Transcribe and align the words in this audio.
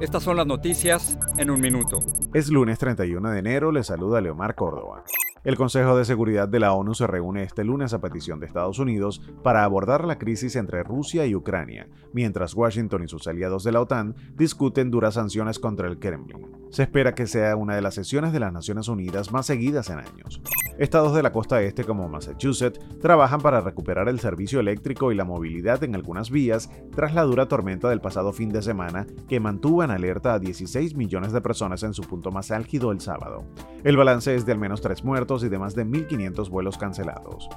estas 0.00 0.22
son 0.22 0.36
las 0.36 0.46
noticias 0.46 1.18
en 1.38 1.50
un 1.50 1.60
minuto. 1.60 2.00
Es 2.34 2.50
lunes 2.50 2.78
31 2.78 3.30
de 3.30 3.38
enero, 3.38 3.72
le 3.72 3.82
saluda 3.82 4.20
Leomar 4.20 4.54
Córdoba. 4.54 5.04
El 5.42 5.56
Consejo 5.56 5.96
de 5.96 6.04
Seguridad 6.04 6.48
de 6.48 6.58
la 6.58 6.72
ONU 6.72 6.94
se 6.94 7.06
reúne 7.06 7.44
este 7.44 7.62
lunes 7.62 7.92
a 7.94 8.00
petición 8.00 8.40
de 8.40 8.46
Estados 8.46 8.80
Unidos 8.80 9.22
para 9.44 9.62
abordar 9.62 10.04
la 10.04 10.18
crisis 10.18 10.56
entre 10.56 10.82
Rusia 10.82 11.24
y 11.24 11.36
Ucrania, 11.36 11.88
mientras 12.12 12.54
Washington 12.54 13.04
y 13.04 13.08
sus 13.08 13.28
aliados 13.28 13.62
de 13.62 13.72
la 13.72 13.80
OTAN 13.80 14.16
discuten 14.34 14.90
duras 14.90 15.14
sanciones 15.14 15.60
contra 15.60 15.86
el 15.86 15.98
Kremlin. 15.98 16.48
Se 16.70 16.82
espera 16.82 17.14
que 17.14 17.28
sea 17.28 17.54
una 17.54 17.76
de 17.76 17.82
las 17.82 17.94
sesiones 17.94 18.32
de 18.32 18.40
las 18.40 18.52
Naciones 18.52 18.88
Unidas 18.88 19.30
más 19.30 19.46
seguidas 19.46 19.88
en 19.88 20.00
años. 20.00 20.42
Estados 20.78 21.14
de 21.14 21.22
la 21.22 21.32
costa 21.32 21.62
este 21.62 21.84
como 21.84 22.08
Massachusetts 22.08 22.78
trabajan 23.00 23.40
para 23.40 23.62
recuperar 23.62 24.08
el 24.08 24.20
servicio 24.20 24.60
eléctrico 24.60 25.10
y 25.10 25.14
la 25.14 25.24
movilidad 25.24 25.82
en 25.84 25.94
algunas 25.94 26.30
vías 26.30 26.70
tras 26.94 27.14
la 27.14 27.22
dura 27.22 27.46
tormenta 27.46 27.88
del 27.88 28.02
pasado 28.02 28.32
fin 28.32 28.50
de 28.50 28.60
semana 28.60 29.06
que 29.26 29.40
mantuvo 29.40 29.82
en 29.84 29.90
alerta 29.90 30.34
a 30.34 30.38
16 30.38 30.94
millones 30.94 31.32
de 31.32 31.40
personas 31.40 31.82
en 31.82 31.94
su 31.94 32.02
punto 32.02 32.30
más 32.30 32.50
álgido 32.50 32.92
el 32.92 33.00
sábado. 33.00 33.44
El 33.84 33.96
balance 33.96 34.34
es 34.34 34.44
de 34.44 34.52
al 34.52 34.58
menos 34.58 34.82
tres 34.82 35.02
muertos 35.02 35.42
y 35.44 35.48
de 35.48 35.58
más 35.58 35.74
de 35.74 35.86
1.500 35.86 36.50
vuelos 36.50 36.76
cancelados. 36.76 37.48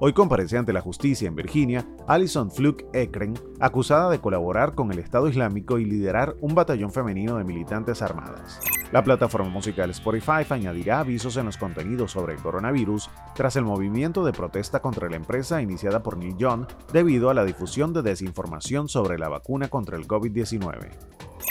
Hoy 0.00 0.12
comparece 0.12 0.58
ante 0.58 0.72
la 0.72 0.80
justicia 0.80 1.26
en 1.26 1.34
Virginia 1.34 1.86
Alison 2.06 2.50
Fluke 2.50 2.86
Ekren, 2.92 3.34
acusada 3.60 4.10
de 4.10 4.20
colaborar 4.20 4.74
con 4.74 4.92
el 4.92 4.98
Estado 4.98 5.28
Islámico 5.28 5.78
y 5.78 5.86
liderar 5.86 6.36
un 6.40 6.54
batallón 6.54 6.92
femenino 6.92 7.36
de 7.36 7.44
militantes 7.44 8.02
armadas. 8.02 8.60
La 8.92 9.04
plataforma 9.04 9.50
musical 9.50 9.90
Spotify 9.90 10.46
añadirá 10.48 11.00
avisos 11.00 11.36
en 11.36 11.46
los 11.46 11.58
contenidos 11.58 12.12
sobre 12.12 12.34
el 12.34 12.40
coronavirus 12.40 13.10
tras 13.34 13.56
el 13.56 13.64
movimiento 13.64 14.24
de 14.24 14.32
protesta 14.32 14.80
contra 14.80 15.10
la 15.10 15.16
empresa 15.16 15.60
iniciada 15.60 16.02
por 16.02 16.16
Neil 16.16 16.36
Young 16.38 16.66
debido 16.92 17.28
a 17.28 17.34
la 17.34 17.44
difusión 17.44 17.92
de 17.92 18.02
desinformación 18.02 18.88
sobre 18.88 19.18
la 19.18 19.28
vacuna 19.28 19.68
contra 19.68 19.96
el 19.96 20.08
COVID-19. 20.08 20.88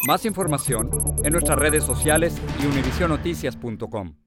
Más 0.08 0.26
información 0.26 0.90
en 1.24 1.34
nuestras 1.34 1.60
redes 1.60 1.84
sociales 1.84 2.36
y 2.62 2.66
univisionoticias.com. 2.66 4.27